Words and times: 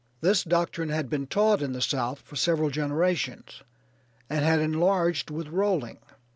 This 0.21 0.43
doctrine 0.43 0.89
had 0.89 1.11
been 1.11 1.27
taught 1.27 1.61
in 1.61 1.73
the 1.73 1.79
South 1.81 2.21
for 2.21 2.35
several 2.35 2.71
generations, 2.71 3.61
and 4.31 4.43
had 4.43 4.59
enlarged 4.59 5.29
with 5.29 5.49
rolling. 5.49 5.99